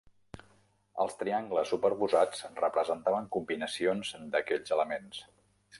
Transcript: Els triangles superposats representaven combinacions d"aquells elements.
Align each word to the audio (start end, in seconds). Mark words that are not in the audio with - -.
Els 1.03 1.17
triangles 1.19 1.73
superposats 1.73 2.41
representaven 2.63 3.29
combinacions 3.37 4.15
d"aquells 4.35 4.77
elements. 4.79 5.27